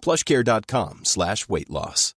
[0.00, 2.14] plushcare.com slash weight loss.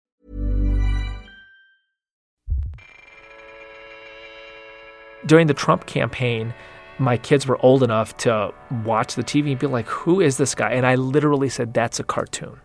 [5.27, 6.55] During the Trump campaign,
[6.99, 8.53] my kids were old enough to
[8.85, 10.71] watch the TV and be like, who is this guy?
[10.73, 12.59] And I literally said, that's a cartoon.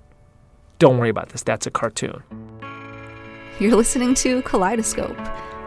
[0.79, 1.43] Don't worry about this.
[1.43, 2.23] That's a cartoon.
[3.59, 5.17] You're listening to Kaleidoscope,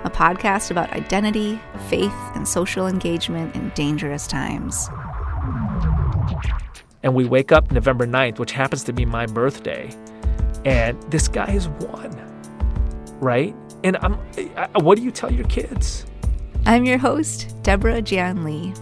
[0.04, 4.91] a podcast about identity, faith, and social engagement in dangerous times.
[7.02, 9.91] And we wake up November 9th, which happens to be my birthday,
[10.64, 12.10] and this guy has won,
[13.20, 13.54] right?
[13.84, 14.18] And I'm,
[14.56, 16.04] I, what do you tell your kids?
[16.66, 18.74] I'm your host, Deborah Jian Lee.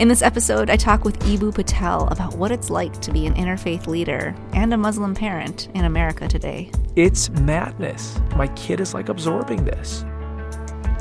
[0.00, 3.34] In this episode, I talk with Eboo Patel about what it's like to be an
[3.34, 6.70] interfaith leader and a Muslim parent in America today.
[6.96, 8.18] It's madness.
[8.36, 10.04] My kid is like absorbing this.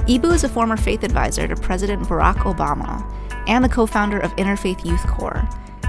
[0.07, 3.03] Eboo is a former faith advisor to President Barack Obama
[3.47, 5.47] and the co founder of Interfaith Youth Core,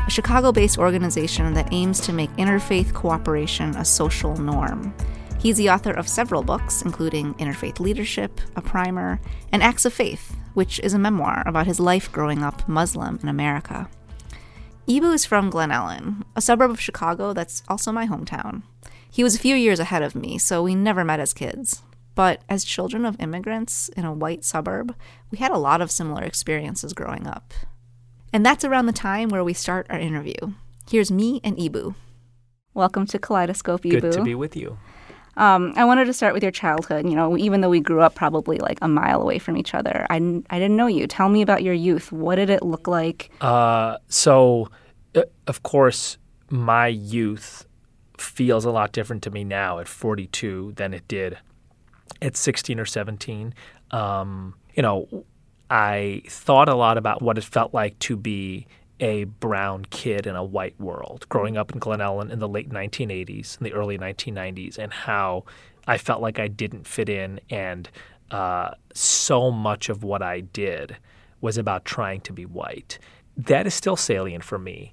[0.08, 4.94] a Chicago based organization that aims to make interfaith cooperation a social norm.
[5.38, 9.20] He's the author of several books, including Interfaith Leadership, A Primer,
[9.52, 13.28] and Acts of Faith, which is a memoir about his life growing up Muslim in
[13.28, 13.86] America.
[14.88, 18.62] Eboo is from Glen Ellyn, a suburb of Chicago that's also my hometown.
[19.10, 21.82] He was a few years ahead of me, so we never met as kids.
[22.14, 24.96] But as children of immigrants in a white suburb,
[25.30, 27.52] we had a lot of similar experiences growing up.
[28.32, 30.34] And that's around the time where we start our interview.
[30.90, 31.94] Here's me and Eboo.
[32.74, 34.00] Welcome to Kaleidoscope, Eboo.
[34.00, 34.78] Good to be with you.
[35.36, 37.08] Um, I wanted to start with your childhood.
[37.08, 40.06] You know, even though we grew up probably like a mile away from each other,
[40.10, 40.16] I,
[40.50, 41.06] I didn't know you.
[41.06, 42.12] Tell me about your youth.
[42.12, 43.30] What did it look like?
[43.40, 44.68] Uh, so,
[45.14, 46.18] uh, of course,
[46.50, 47.66] my youth
[48.18, 51.38] feels a lot different to me now at 42 than it did
[52.20, 53.54] at 16 or 17.
[53.92, 55.24] Um, you know,
[55.70, 58.66] I thought a lot about what it felt like to be
[59.00, 62.70] a brown kid in a white world, growing up in Glen Ellyn in the late
[62.70, 65.44] 1980s and the early 1990s, and how
[65.86, 67.88] I felt like I didn't fit in, and
[68.30, 70.96] uh, so much of what I did
[71.40, 72.98] was about trying to be white.
[73.36, 74.92] That is still salient for me.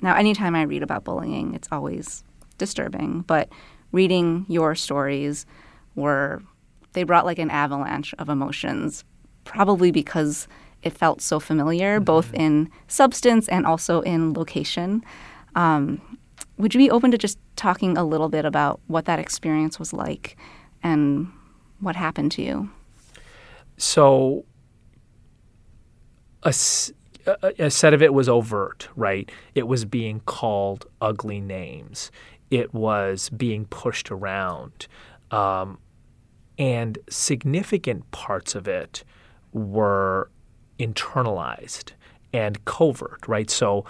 [0.00, 2.24] Now, anytime I read about bullying, it's always
[2.58, 3.48] disturbing, but
[3.92, 5.46] reading your stories
[5.94, 6.42] were,
[6.92, 9.04] they brought like an avalanche of emotions,
[9.44, 10.48] probably because
[10.82, 12.04] it felt so familiar, mm-hmm.
[12.04, 15.04] both in substance and also in location.
[15.54, 16.00] Um,
[16.56, 19.92] would you be open to just talking a little bit about what that experience was
[19.92, 20.36] like
[20.82, 21.30] and
[21.80, 22.70] what happened to you?
[23.76, 24.44] So,
[26.44, 26.54] a,
[27.58, 29.30] a, set of it was overt, right?
[29.54, 32.12] It was being called ugly names,
[32.50, 34.86] it was being pushed around.
[35.30, 35.78] Um,
[36.56, 39.02] and significant parts of it
[39.54, 40.30] were
[40.78, 41.92] internalized
[42.32, 43.48] and covert, right?
[43.48, 43.86] So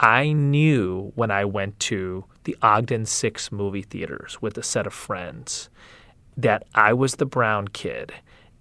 [0.00, 4.94] I knew when I went to the Ogden Six movie theaters with a set of
[4.94, 5.68] friends
[6.36, 8.12] that I was the brown kid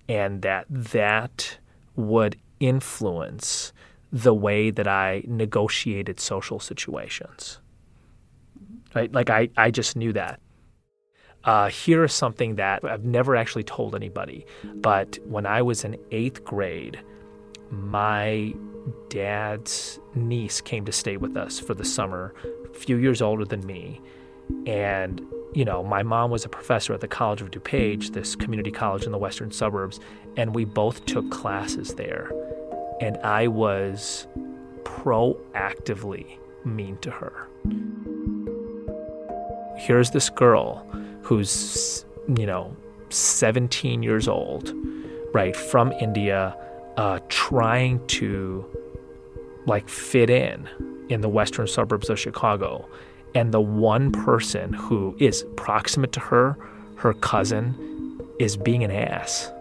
[0.09, 1.59] and that that
[1.95, 3.72] would influence
[4.11, 7.59] the way that I negotiated social situations.
[8.95, 9.11] Right?
[9.13, 10.39] Like I, I just knew that.
[11.47, 14.46] Uh, here is something that I've never actually told anybody,
[14.76, 16.99] but when I was in eighth grade,
[17.70, 18.53] my
[19.08, 22.34] dad's niece came to stay with us for the summer,
[22.70, 24.02] a few years older than me.
[24.66, 25.22] And,
[25.53, 29.05] you know, my mom was a professor at the College of DuPage, this community college
[29.05, 30.02] in the western suburbs,
[30.35, 32.29] and we both took classes there.
[33.00, 34.28] And I was
[34.84, 36.26] proactively
[36.66, 37.47] mean to her.
[39.78, 40.85] Here's this girl
[41.28, 42.06] who's,
[42.38, 42.74] you know,
[43.09, 44.74] 17 years old,
[45.34, 46.56] right, from India
[46.96, 48.66] uh, trying to
[49.66, 50.70] like fit in
[51.09, 52.88] in the western suburbs of Chicago.
[53.35, 56.58] and the one person who is proximate to her,
[56.96, 57.76] her cousin,
[58.40, 59.52] is being an ass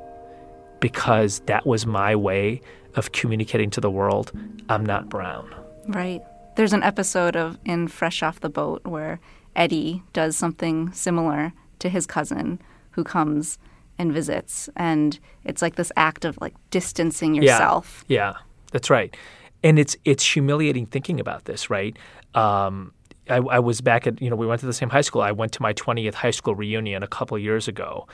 [0.81, 2.61] because that was my way
[2.95, 4.31] of communicating to the world
[4.69, 5.53] I'm not brown.
[5.89, 6.23] Right.
[6.55, 9.21] There's an episode of in Fresh Off the Boat where
[9.57, 12.61] Eddie does something similar to his cousin
[12.93, 13.59] who comes
[13.99, 18.05] and visits and it's like this act of like distancing yourself.
[18.09, 18.33] Yeah.
[18.33, 18.39] yeah
[18.73, 19.17] that's right.
[19.63, 21.97] And it's it's humiliating thinking about this, right?
[22.35, 22.93] Um,
[23.29, 25.23] I, I, was back at you know we went to the same high school.
[25.23, 28.07] I went to my 20th high school reunion a couple years ago,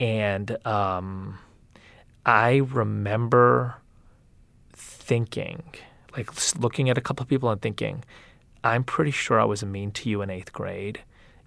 [0.00, 1.38] and um,
[2.24, 3.76] I remember
[4.72, 5.62] thinking,
[6.16, 8.02] like looking at a couple of people and thinking,
[8.66, 11.02] I'm pretty sure I was mean to you in eighth grade,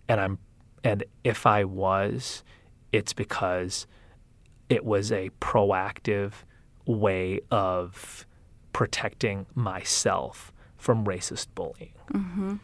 [0.07, 0.39] and I'm
[0.83, 2.44] and if I was,
[2.92, 3.86] it's because
[4.69, 6.31] it was a proactive
[6.86, 8.25] way of
[8.71, 11.94] protecting myself from racist bullying.
[12.13, 12.56] Mm-hmm.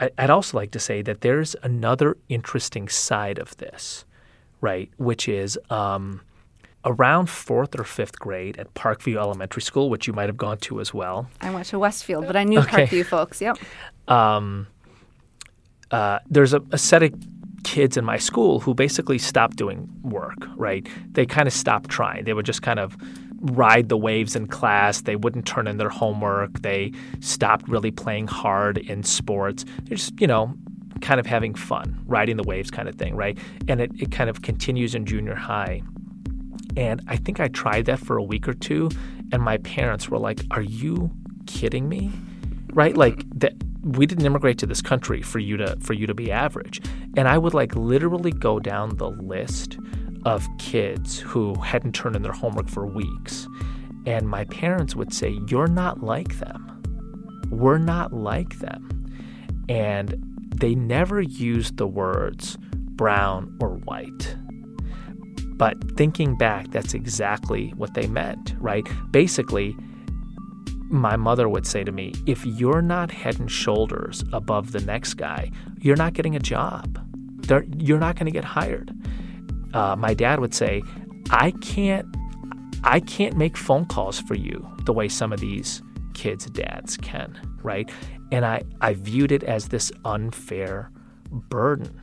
[0.00, 4.06] I'd also like to say that there's another interesting side of this,
[4.60, 4.90] right?
[4.96, 6.22] Which is um,
[6.84, 10.80] around fourth or fifth grade at Parkview Elementary School, which you might have gone to
[10.80, 11.28] as well.
[11.40, 12.86] I went to Westfield, but I knew okay.
[12.86, 13.40] Parkview folks.
[13.40, 13.58] Yep.
[14.08, 14.66] Um,
[15.90, 17.12] uh, there's a, a set of
[17.64, 20.88] kids in my school who basically stopped doing work, right?
[21.12, 22.24] They kind of stopped trying.
[22.24, 22.96] They would just kind of
[23.42, 25.02] ride the waves in class.
[25.02, 26.60] They wouldn't turn in their homework.
[26.60, 29.64] They stopped really playing hard in sports.
[29.84, 30.54] They're just, you know,
[31.00, 33.38] kind of having fun, riding the waves kind of thing, right?
[33.68, 35.82] And it, it kind of continues in junior high.
[36.76, 38.90] And I think I tried that for a week or two,
[39.32, 41.10] and my parents were like, Are you
[41.46, 42.12] kidding me?
[42.72, 42.96] Right?
[42.96, 46.30] Like that we didn't immigrate to this country for you to for you to be
[46.30, 46.80] average.
[47.16, 49.78] And I would like literally go down the list
[50.24, 53.48] of kids who hadn't turned in their homework for weeks.
[54.06, 57.46] And my parents would say, You're not like them.
[57.50, 59.06] We're not like them.
[59.68, 60.14] And
[60.54, 62.56] they never used the words
[63.00, 64.36] brown or white.
[65.60, 68.88] But thinking back, that's exactly what they meant, right?
[69.10, 69.76] Basically,
[70.88, 75.14] my mother would say to me, if you're not head and shoulders above the next
[75.14, 76.98] guy, you're not getting a job.
[77.78, 78.90] You're not going to get hired
[79.74, 80.82] uh, my dad would say,
[81.30, 82.06] I can't,
[82.84, 85.82] I can't make phone calls for you the way some of these
[86.14, 87.90] kids' dads can, right?
[88.32, 90.90] And I, I viewed it as this unfair
[91.30, 92.00] burden.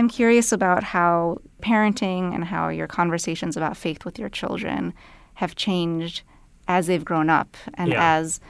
[0.00, 4.94] I'm curious about how parenting and how your conversations about faith with your children
[5.34, 6.22] have changed
[6.66, 8.16] as they've grown up and yeah.
[8.16, 8.40] as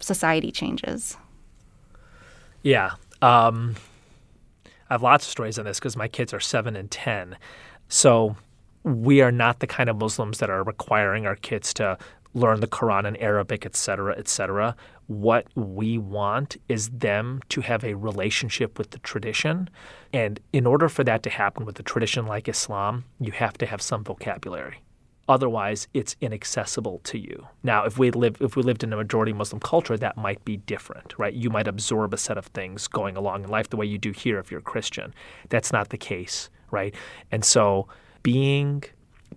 [0.00, 1.18] society changes.
[2.62, 2.92] Yeah.
[3.20, 3.76] Um,
[4.64, 7.36] I have lots of stories on this because my kids are seven and 10.
[7.90, 8.34] So
[8.82, 11.98] we are not the kind of Muslims that are requiring our kids to
[12.32, 14.74] learn the Quran in Arabic, et cetera, et cetera.
[15.06, 19.70] What we want is them to have a relationship with the tradition.
[20.12, 23.66] And in order for that to happen with a tradition like Islam, you have to
[23.66, 24.82] have some vocabulary.
[25.28, 27.46] Otherwise, it's inaccessible to you.
[27.64, 30.56] Now, if we live if we lived in a majority Muslim culture, that might be
[30.56, 31.34] different, right?
[31.34, 34.12] You might absorb a set of things going along in life the way you do
[34.12, 35.12] here if you're a Christian.
[35.48, 36.94] That's not the case, right?
[37.32, 37.88] And so,
[38.22, 38.84] being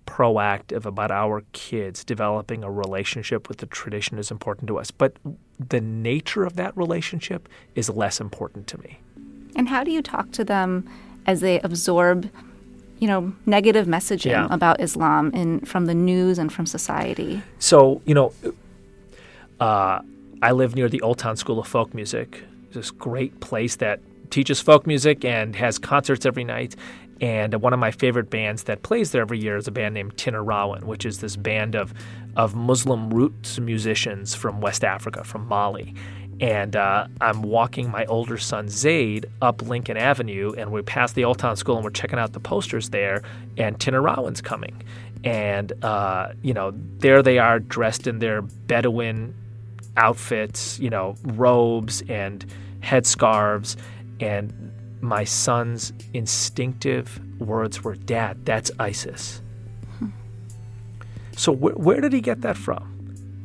[0.05, 4.91] proactive about our kids developing a relationship with the tradition is important to us.
[4.91, 5.17] But
[5.59, 8.99] the nature of that relationship is less important to me.
[9.55, 10.89] And how do you talk to them
[11.25, 12.29] as they absorb
[12.99, 14.47] you know, negative messaging yeah.
[14.51, 17.41] about Islam in from the news and from society.
[17.57, 18.33] So, you know,
[19.59, 20.01] uh,
[20.41, 22.43] I live near the Old Town School of Folk Music.
[22.73, 26.75] This great place that teaches folk music and has concerts every night.
[27.21, 30.15] And one of my favorite bands that plays there every year is a band named
[30.15, 31.93] Tinariwen, which is this band of
[32.35, 35.93] of Muslim roots musicians from West Africa, from Mali.
[36.39, 41.25] And uh, I'm walking my older son Zaid up Lincoln Avenue, and we pass the
[41.25, 43.23] Old Town School, and we're checking out the posters there,
[43.57, 44.81] and Tinariwen's coming,
[45.25, 49.33] and uh, you know there they are dressed in their Bedouin
[49.97, 52.45] outfits, you know robes and
[52.81, 53.75] headscarves,
[54.21, 59.41] and my son's instinctive words were, "Dad, that's ISIS."
[59.99, 60.09] Hmm.
[61.35, 62.99] So wh- where did he get that from?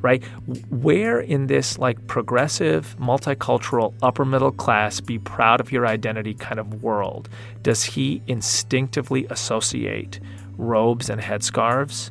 [0.04, 0.22] right?
[0.68, 6.60] Where in this like progressive, multicultural, upper middle class, be proud of your identity kind
[6.60, 7.30] of world
[7.62, 10.20] does he instinctively associate
[10.58, 12.10] robes and headscarves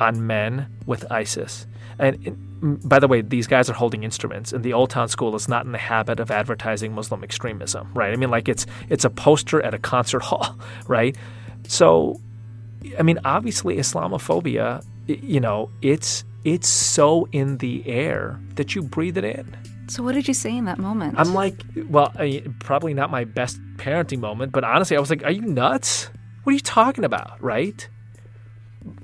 [0.00, 1.68] on men with ISIS?
[2.00, 5.48] And by the way, these guys are holding instruments, and the Old Town School is
[5.48, 8.12] not in the habit of advertising Muslim extremism, right?
[8.12, 11.16] I mean, like it's it's a poster at a concert hall, right?
[11.66, 12.20] So,
[12.98, 19.16] I mean, obviously, Islamophobia, you know, it's it's so in the air that you breathe
[19.18, 19.56] it in.
[19.88, 21.14] So, what did you say in that moment?
[21.18, 25.24] I'm like, well, I, probably not my best parenting moment, but honestly, I was like,
[25.24, 26.08] are you nuts?
[26.44, 27.42] What are you talking about?
[27.42, 27.88] Right?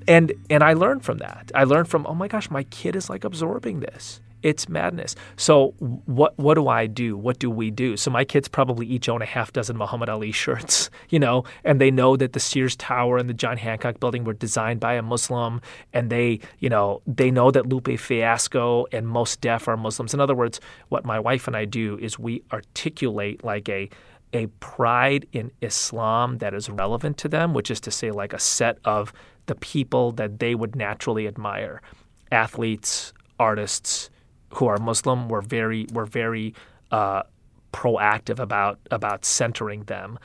[0.07, 1.51] And and I learned from that.
[1.55, 4.21] I learned from, oh my gosh, my kid is like absorbing this.
[4.43, 5.15] It's madness.
[5.37, 7.15] So what what do I do?
[7.15, 7.95] What do we do?
[7.95, 11.79] So my kids probably each own a half dozen Muhammad Ali shirts, you know, and
[11.79, 15.01] they know that the Sears Tower and the John Hancock building were designed by a
[15.01, 15.61] Muslim
[15.93, 20.13] and they, you know, they know that Lupe Fiasco and Mos Def are Muslims.
[20.13, 20.59] In other words,
[20.89, 23.89] what my wife and I do is we articulate like a
[24.33, 28.39] a pride in Islam that is relevant to them, which is to say like a
[28.39, 29.11] set of
[29.45, 31.81] the people that they would naturally admire.
[32.31, 34.09] Athletes, artists,
[34.53, 36.53] who are Muslim were very were very
[36.91, 37.23] uh,
[37.73, 40.19] proactive about about centering them.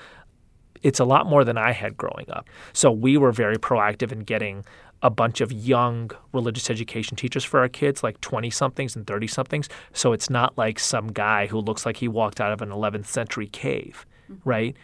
[0.82, 2.48] It's a lot more than I had growing up.
[2.72, 4.64] So we were very proactive in getting
[5.02, 9.26] a bunch of young religious education teachers for our kids, like 20 somethings and 30
[9.26, 9.68] somethings.
[9.92, 13.06] So it's not like some guy who looks like he walked out of an 11th
[13.06, 14.48] century cave, mm-hmm.
[14.48, 14.76] right?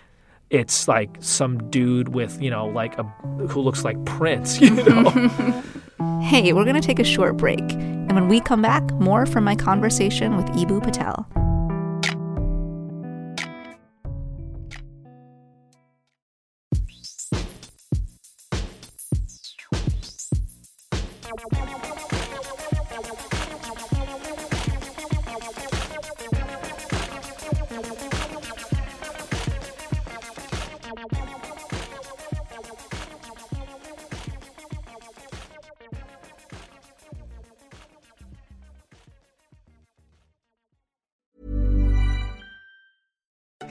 [0.52, 3.04] It's like some dude with, you know, like a
[3.48, 5.08] who looks like Prince, you know.
[6.20, 7.60] hey, we're going to take a short break.
[7.72, 11.26] And when we come back, more from my conversation with Eboo Patel.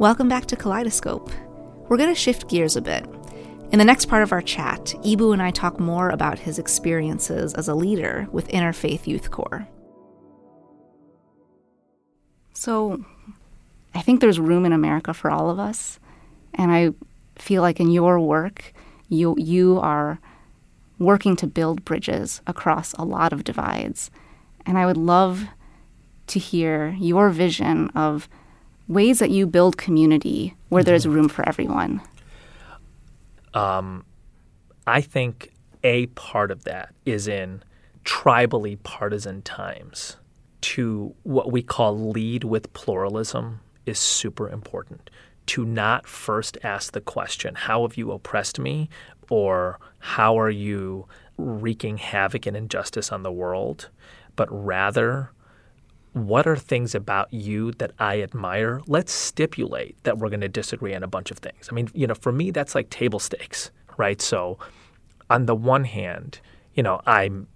[0.00, 1.30] Welcome back to Kaleidoscope.
[1.86, 3.04] We're going to shift gears a bit.
[3.70, 7.52] In the next part of our chat, Eboo and I talk more about his experiences
[7.52, 9.68] as a leader with Interfaith Youth Core.
[12.54, 13.04] So,
[13.94, 16.00] I think there's room in America for all of us.
[16.54, 16.92] And I
[17.36, 18.72] feel like in your work,
[19.10, 20.18] you, you are
[20.98, 24.10] working to build bridges across a lot of divides.
[24.64, 25.44] And I would love
[26.28, 28.30] to hear your vision of
[28.90, 31.14] ways that you build community where there's mm-hmm.
[31.14, 32.02] room for everyone?
[33.54, 34.04] Um,
[34.86, 35.52] I think
[35.84, 37.62] a part of that is in
[38.04, 40.16] tribally partisan times
[40.60, 45.08] to what we call lead with pluralism is super important.
[45.46, 48.88] To not first ask the question, how have you oppressed me?
[49.30, 51.06] Or how are you
[51.38, 53.88] wreaking havoc and injustice on the world?
[54.34, 55.30] But rather,
[56.12, 58.80] what are things about you that I admire?
[58.86, 61.68] Let's stipulate that we're going to disagree on a bunch of things.
[61.70, 64.20] I mean, you know, for me, that's like table stakes, right?
[64.20, 64.58] So,
[65.28, 66.40] on the one hand,
[66.74, 67.46] you know, I'm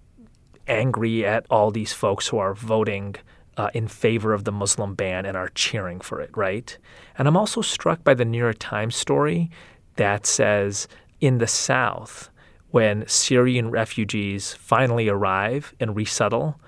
[0.67, 3.15] angry at all these folks who are voting
[3.57, 6.77] uh, in favor of the Muslim ban and are cheering for it, right?
[7.17, 9.49] And I'm also struck by the New York Times story
[9.95, 10.87] that says
[11.21, 12.29] in the South,
[12.71, 16.59] when Syrian refugees finally arrive and resettle,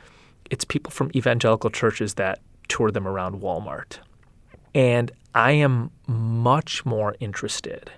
[0.50, 4.00] it's people from evangelical churches that tour them around Walmart.
[4.74, 7.92] And I am much more interested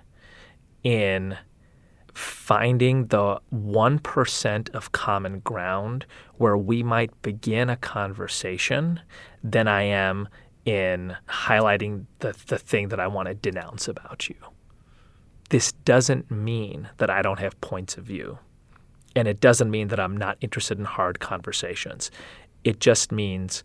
[0.82, 1.36] in
[2.14, 9.00] finding the 1% of common ground where we might begin a conversation
[9.42, 10.28] than I am
[10.64, 14.36] in highlighting the, the thing that I want to denounce about you.
[15.50, 18.38] This doesn't mean that I don't have points of view.
[19.16, 22.10] And it doesn't mean that I'm not interested in hard conversations.
[22.64, 23.62] It just means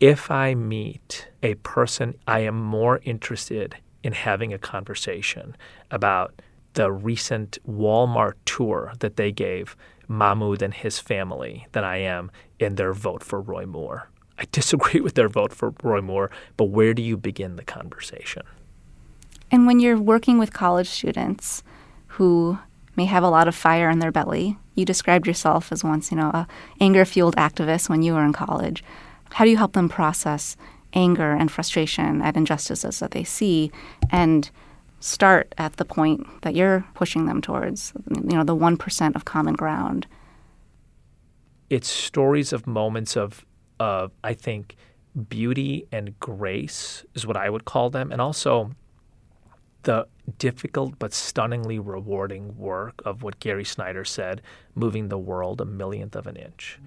[0.00, 5.56] if I meet a person, I am more interested in having a conversation
[5.90, 6.40] about
[6.74, 9.76] the recent Walmart tour that they gave
[10.06, 14.08] Mahmoud and his family than I am in their vote for Roy Moore.
[14.38, 18.42] I disagree with their vote for Roy Moore, but where do you begin the conversation?
[19.50, 21.62] And when you're working with college students
[22.06, 22.58] who
[22.96, 26.16] may have a lot of fire in their belly, you described yourself as once, you
[26.16, 26.46] know, a
[26.80, 28.84] anger-fueled activist when you were in college.
[29.32, 30.56] How do you help them process
[30.94, 33.70] anger and frustration at injustices that they see
[34.10, 34.50] and
[35.00, 39.54] start at the point that you're pushing them towards, you know, the 1% of common
[39.54, 40.06] ground?
[41.68, 43.44] It's stories of moments of,
[43.78, 44.76] of I think,
[45.28, 48.70] beauty and grace is what I would call them, and also
[49.82, 50.06] the
[50.38, 54.42] difficult but stunningly rewarding work of what Gary Snyder said,
[54.74, 56.78] moving the world a millionth of an inch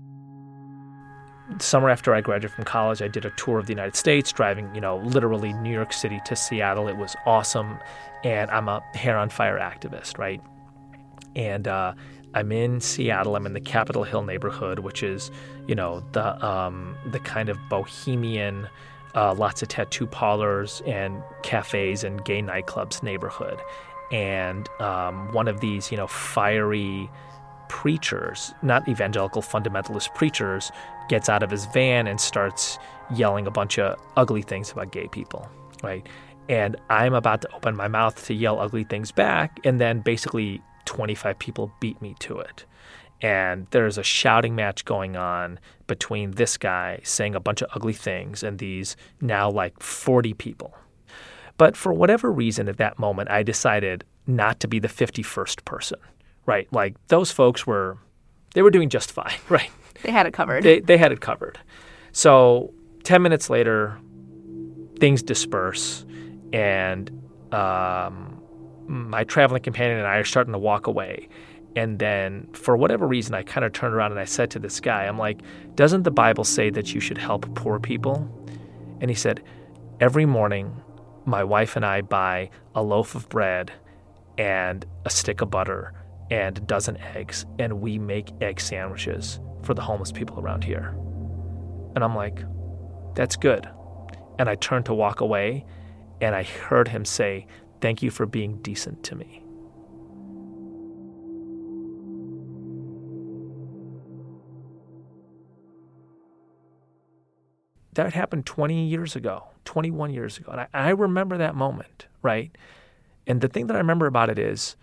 [1.60, 4.74] summer after I graduated from college, I did a tour of the United States, driving,
[4.74, 6.88] you know, literally New York City to Seattle.
[6.88, 7.78] It was awesome.
[8.24, 10.42] And I'm a hair on fire activist, right?
[11.36, 11.94] And uh,
[12.34, 13.36] I'm in Seattle.
[13.36, 15.32] I'm in the Capitol Hill neighborhood, which is,
[15.68, 18.68] you know, the um, the kind of bohemian,
[19.16, 23.60] uh, lots of tattoo parlors and cafes and gay nightclubs neighborhood.
[24.12, 27.10] And um, one of these, you know, fiery
[27.70, 30.72] preachers, not evangelical fundamentalist preachers,
[31.08, 32.78] gets out of his van and starts
[33.16, 35.50] yelling a bunch of ugly things about gay people,
[35.84, 36.08] right?
[36.50, 40.62] And I'm about to open my mouth to yell ugly things back, and then basically
[40.86, 42.66] 25 people beat me to it.
[43.22, 47.94] And there's a shouting match going on between this guy saying a bunch of ugly
[47.94, 50.76] things and these now like 40 people.
[51.58, 56.00] But for whatever reason at that moment, I decided not to be the 51st person
[56.46, 56.68] right?
[56.72, 57.98] Like those folks were,
[58.54, 59.70] they were doing just fine, right?
[60.04, 60.64] They had it covered.
[60.64, 61.60] They, they had it covered.
[62.12, 62.74] So
[63.04, 63.98] 10 minutes later,
[65.00, 66.06] things disperse,
[66.54, 67.10] and
[67.54, 68.42] um,
[68.88, 71.30] my traveling companion and I are starting to walk away.
[71.76, 74.80] And then, for whatever reason, I kind of turned around and I said to this
[74.80, 75.42] guy, I'm like,
[75.76, 78.30] doesn't the Bible say that you should help poor people?
[79.00, 79.42] And he said,
[80.00, 80.82] every morning,
[81.26, 83.72] my wife and I buy a loaf of bread
[84.38, 85.94] and a stick of butter
[86.30, 90.96] and a dozen eggs, and we make egg sandwiches for the homeless people around here.
[91.96, 92.44] And I'm like,
[93.16, 93.70] that's good.
[94.40, 95.66] And I turned to walk away,
[96.22, 97.48] and I heard him say,
[97.82, 99.41] Thank you for being decent to me.
[107.94, 110.52] That happened 20 years ago, 21 years ago.
[110.52, 112.56] And I, I remember that moment, right?
[113.28, 114.76] And the thing that I remember about it is,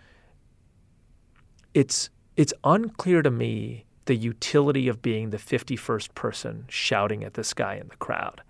[1.73, 7.53] it's it's unclear to me the utility of being the 51st person shouting at this
[7.53, 8.41] guy in the crowd.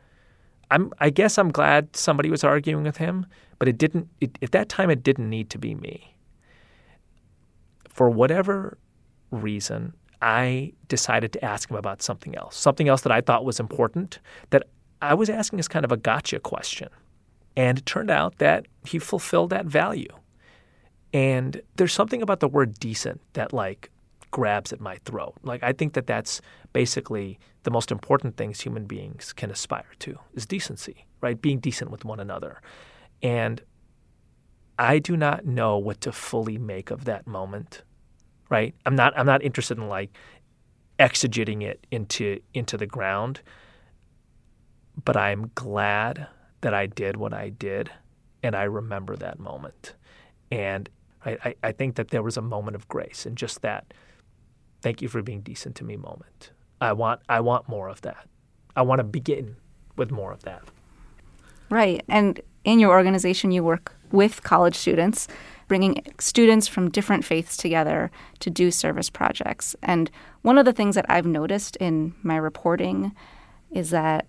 [0.71, 3.25] I'm, I guess I'm glad somebody was arguing with him,
[3.57, 4.07] but it didn't.
[4.21, 6.15] It, at that time, it didn't need to be me.
[7.89, 8.77] For whatever
[9.31, 13.60] reason, I decided to ask him about something else, something else that I thought was
[13.60, 14.19] important.
[14.49, 14.63] That
[15.01, 16.89] I was asking as kind of a gotcha question,
[17.55, 20.13] and it turned out that he fulfilled that value.
[21.13, 23.89] And there's something about the word decent that like
[24.32, 25.36] grabs at my throat.
[25.43, 26.41] Like I think that that's
[26.73, 31.41] basically the most important things human beings can aspire to is decency, right?
[31.41, 32.62] Being decent with one another.
[33.21, 33.62] And
[34.77, 37.84] I do not know what to fully make of that moment,
[38.49, 38.75] right?
[38.85, 40.15] I'm not I'm not interested in like
[40.99, 43.41] exegeting it into into the ground,
[45.03, 46.27] but I'm glad
[46.62, 47.89] that I did what I did
[48.43, 49.93] and I remember that moment.
[50.51, 50.89] And
[51.25, 53.93] I, I think that there was a moment of grace and just that
[54.81, 56.51] thank you for being decent to me moment.
[56.81, 58.27] I want I want more of that.
[58.75, 59.57] I want to begin
[59.97, 60.63] with more of that.
[61.69, 62.03] Right.
[62.07, 65.27] And in your organization you work with college students,
[65.69, 69.73] bringing students from different faiths together to do service projects.
[69.82, 73.15] And one of the things that I've noticed in my reporting
[73.71, 74.27] is that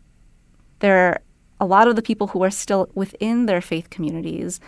[0.78, 1.20] there are
[1.58, 4.60] a lot of the people who are still within their faith communities,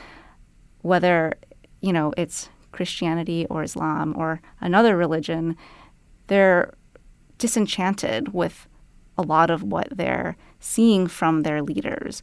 [0.81, 1.35] whether
[1.83, 5.57] you know, it's Christianity or Islam or another religion,
[6.29, 6.73] they're
[7.37, 8.67] disenchanted with
[9.19, 12.23] a lot of what they're seeing from their leaders.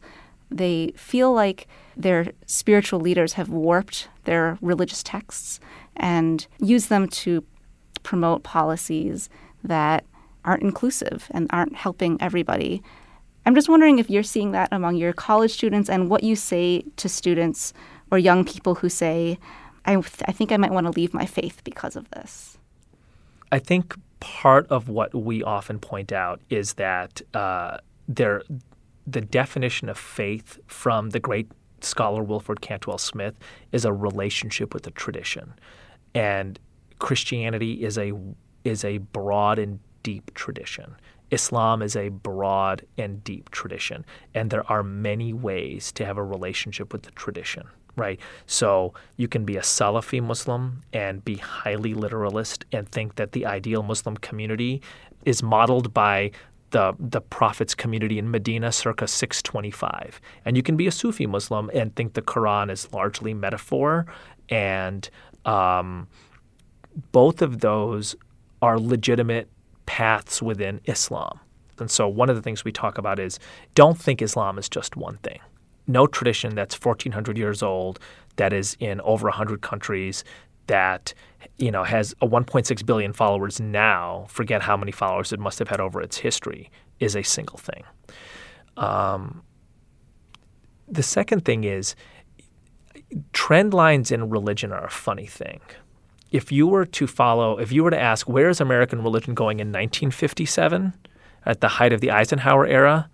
[0.50, 1.68] They feel like
[2.02, 5.60] their spiritual leaders have warped their religious texts
[5.96, 7.44] and use them to
[8.02, 9.28] promote policies
[9.62, 10.04] that
[10.44, 12.82] aren't inclusive and aren't helping everybody.
[13.44, 16.84] I'm just wondering if you're seeing that among your college students and what you say
[16.96, 17.72] to students
[18.10, 19.38] or young people who say,
[19.84, 22.58] I, th- I think I might want to leave my faith because of this?
[23.52, 28.42] I think part of what we often point out is that uh, there,
[29.06, 31.50] the definition of faith from the great
[31.84, 33.34] scholar Wilfred Cantwell Smith,
[33.72, 35.54] is a relationship with the tradition.
[36.14, 36.58] And
[36.98, 38.12] Christianity is a
[38.64, 40.94] is a broad and deep tradition.
[41.30, 46.24] Islam is a broad and deep tradition, and there are many ways to have a
[46.24, 47.66] relationship with the tradition,
[47.96, 48.18] right?
[48.46, 53.46] So you can be a Salafi Muslim and be highly literalist and think that the
[53.46, 54.82] ideal Muslim community
[55.24, 56.32] is modeled by
[56.70, 60.20] the the Prophet's community in Medina circa 625.
[60.44, 64.06] And you can be a Sufi Muslim and think the Quran is largely metaphor,
[64.48, 65.08] and
[65.44, 66.08] um,
[67.12, 68.16] both of those
[68.62, 69.48] are legitimate
[69.86, 71.40] paths within Islam.
[71.78, 73.38] And so one of the things we talk about is
[73.74, 75.40] don't think Islam is just one thing.
[75.86, 77.98] No tradition that's 1400 years old,
[78.36, 80.24] that is in over 100 countries,
[80.66, 81.14] that
[81.58, 85.68] you know has a 1.6 billion followers now, forget how many followers it must have
[85.68, 87.84] had over its history, is a single thing.
[88.76, 89.42] Um,
[90.88, 91.94] the second thing is
[93.32, 95.60] trend lines in religion are a funny thing
[96.30, 99.60] if you were to follow, if you were to ask, where is American religion going
[99.60, 100.94] in 1957
[101.44, 103.08] at the height of the Eisenhower era,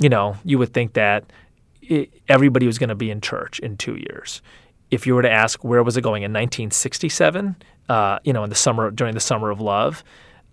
[0.00, 1.24] you know, you would think that
[1.80, 4.42] it, everybody was going to be in church in two years.
[4.90, 7.56] If you were to ask, where was it going in 1967,
[7.88, 10.02] uh, you know, in the summer, during the summer of love,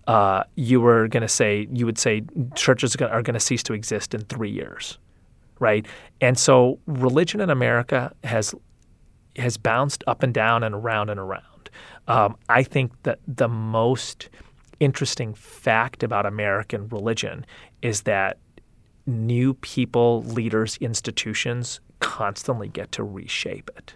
[0.07, 2.23] uh, you were going to say, you would say
[2.55, 4.99] churches are going to cease to exist in three years,
[5.59, 5.85] right?
[6.21, 8.53] And so religion in America has
[9.37, 11.69] has bounced up and down and around and around.
[12.07, 14.29] Um, I think that the most
[14.79, 17.45] interesting fact about American religion
[17.81, 18.37] is that
[19.05, 23.95] new people, leaders, institutions constantly get to reshape it.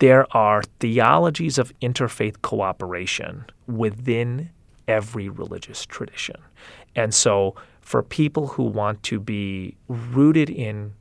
[0.00, 4.50] There are theologies of interfaith cooperation within
[4.88, 6.36] every religious tradition.
[6.96, 10.94] And so, for people who want to be rooted in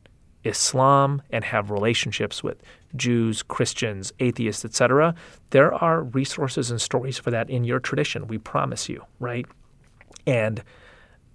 [0.44, 2.62] Islam and have relationships with
[2.96, 5.16] Jews, Christians, atheists, etc.,
[5.52, 8.28] there are resources and stories for that in your tradition.
[8.28, 9.46] We promise you, right?
[10.28, 10.62] And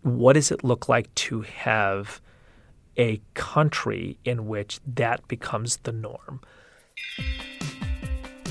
[0.03, 2.21] what does it look like to have
[2.99, 6.41] a country in which that becomes the norm?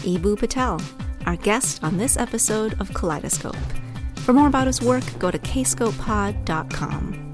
[0.04, 0.80] Eboo Patel,
[1.26, 3.56] our guest on this episode of Kaleidoscope.
[4.18, 7.32] For more about his work, go to kscopepod.com.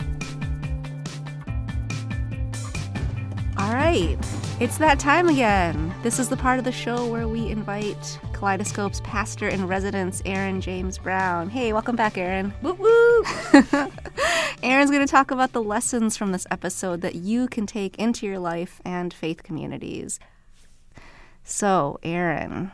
[3.58, 4.18] All right,
[4.60, 5.94] it's that time again.
[6.04, 10.62] This is the part of the show where we invite Kaleidoscope's pastor in residence, Aaron
[10.62, 11.50] James Brown.
[11.50, 12.54] Hey, welcome back, Aaron.
[12.62, 13.24] Woo woo!
[14.64, 18.26] Aaron's going to talk about the lessons from this episode that you can take into
[18.26, 20.20] your life and faith communities.
[21.50, 22.72] So, Aaron,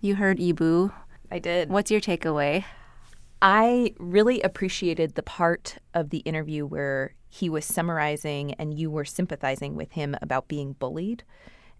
[0.00, 0.90] you heard Eboo.
[1.30, 1.68] I did.
[1.68, 2.64] What's your takeaway?
[3.42, 9.04] I really appreciated the part of the interview where he was summarizing and you were
[9.04, 11.22] sympathizing with him about being bullied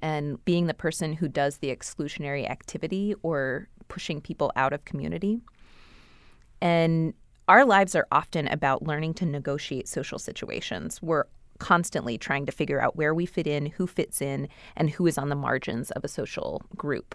[0.02, 5.40] and being the person who does the exclusionary activity or pushing people out of community.
[6.60, 7.14] And
[7.48, 11.00] our lives are often about learning to negotiate social situations.
[11.00, 11.24] We're
[11.58, 15.18] constantly trying to figure out where we fit in, who fits in, and who is
[15.18, 17.14] on the margins of a social group.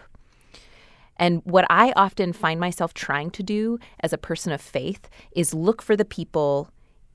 [1.16, 5.52] And what I often find myself trying to do as a person of faith is
[5.52, 6.70] look for the people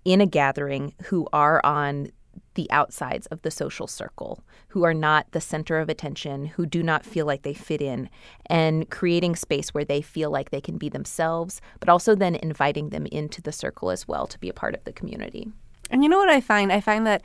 [0.05, 2.11] in a gathering who are on
[2.53, 6.83] the outsides of the social circle, who are not the center of attention, who do
[6.83, 8.09] not feel like they fit in,
[8.45, 12.89] and creating space where they feel like they can be themselves, but also then inviting
[12.89, 15.51] them into the circle as well to be a part of the community.
[15.89, 16.71] And you know what I find?
[16.71, 17.21] I find that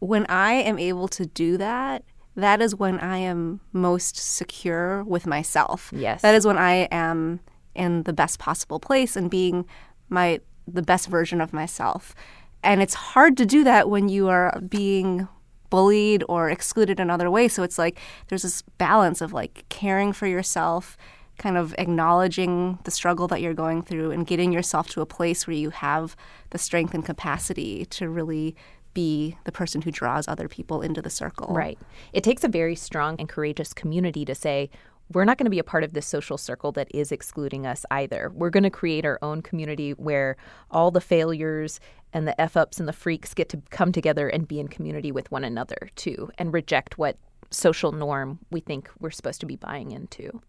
[0.00, 2.04] when I am able to do that,
[2.36, 5.90] that is when I am most secure with myself.
[5.94, 6.22] Yes.
[6.22, 7.40] That is when I am
[7.74, 9.66] in the best possible place and being
[10.08, 12.14] my the best version of myself.
[12.62, 15.28] And it's hard to do that when you are being
[15.70, 17.52] bullied or excluded in other ways.
[17.52, 20.96] So it's like there's this balance of like caring for yourself,
[21.38, 25.46] kind of acknowledging the struggle that you're going through and getting yourself to a place
[25.46, 26.16] where you have
[26.50, 28.56] the strength and capacity to really
[28.94, 31.54] be the person who draws other people into the circle.
[31.54, 31.78] Right.
[32.12, 34.70] It takes a very strong and courageous community to say,
[35.12, 37.86] we're not going to be a part of this social circle that is excluding us
[37.90, 38.30] either.
[38.34, 40.36] We're going to create our own community where
[40.70, 41.80] all the failures
[42.12, 45.12] and the F ups and the freaks get to come together and be in community
[45.12, 47.16] with one another too and reject what
[47.50, 50.42] social norm we think we're supposed to be buying into.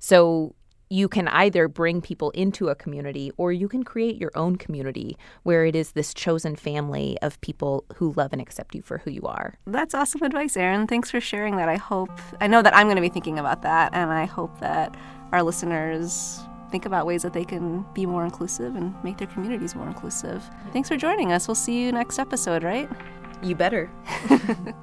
[0.00, 0.54] So
[0.92, 5.16] you can either bring people into a community or you can create your own community
[5.44, 9.10] where it is this chosen family of people who love and accept you for who
[9.12, 9.56] you are.
[9.68, 10.88] That's awesome advice, Aaron.
[10.88, 11.68] Thanks for sharing that.
[11.68, 12.10] I hope,
[12.40, 14.96] I know that I'm going to be thinking about that, and I hope that
[15.30, 16.40] our listeners
[16.72, 20.42] think about ways that they can be more inclusive and make their communities more inclusive.
[20.72, 21.46] Thanks for joining us.
[21.46, 22.90] We'll see you next episode, right?
[23.42, 23.88] You better.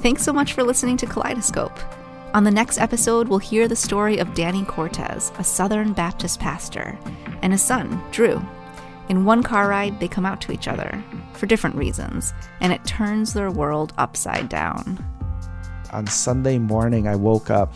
[0.00, 1.75] Thanks so much for listening to Kaleidoscope.
[2.36, 6.98] On the next episode, we'll hear the story of Danny Cortez, a Southern Baptist pastor,
[7.40, 8.44] and his son, Drew.
[9.08, 12.84] In one car ride, they come out to each other for different reasons, and it
[12.84, 15.02] turns their world upside down.
[15.94, 17.72] On Sunday morning, I woke up.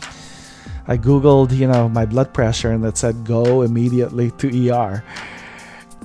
[0.87, 5.03] I Googled, you know, my blood pressure, and it said go immediately to ER.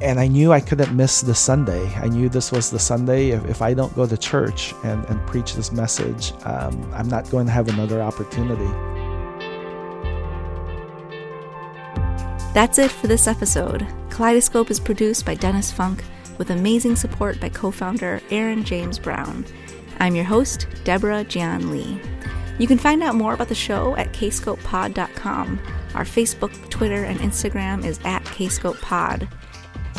[0.01, 1.93] And I knew I couldn't miss the Sunday.
[1.95, 3.29] I knew this was the Sunday.
[3.29, 7.29] If, if I don't go to church and, and preach this message, um, I'm not
[7.29, 8.67] going to have another opportunity.
[12.53, 13.87] That's it for this episode.
[14.09, 16.03] Kaleidoscope is produced by Dennis Funk
[16.37, 19.45] with amazing support by co founder Aaron James Brown.
[19.99, 21.99] I'm your host, Deborah Jian Lee.
[22.59, 25.59] You can find out more about the show at kscopepod.com.
[25.93, 29.29] Our Facebook, Twitter, and Instagram is at kscopepod.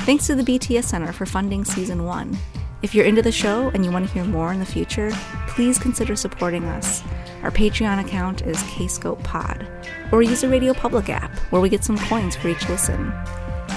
[0.07, 2.39] Thanks to the BTS Center for funding season one.
[2.81, 5.11] If you're into the show and you want to hear more in the future,
[5.49, 7.03] please consider supporting us.
[7.43, 9.67] Our Patreon account is Kscope Pod,
[10.13, 13.13] or use the Radio Public app, where we get some coins for each listen.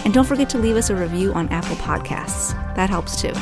[0.06, 2.54] And don't forget to leave us a review on Apple Podcasts.
[2.76, 3.34] That helps too.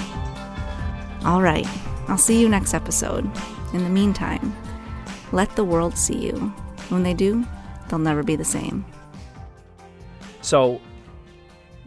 [1.28, 1.68] All right,
[2.08, 3.30] I'll see you next episode.
[3.74, 4.56] In the meantime,
[5.34, 6.38] let the world see you.
[6.88, 7.46] When they do,
[7.90, 8.86] they'll never be the same.
[10.40, 10.80] So,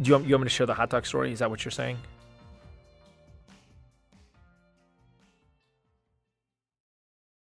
[0.00, 1.32] do you want, you want me to share the hot dog story?
[1.32, 1.98] Is that what you're saying?